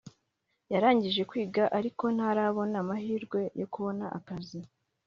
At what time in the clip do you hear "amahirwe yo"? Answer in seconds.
2.83-3.67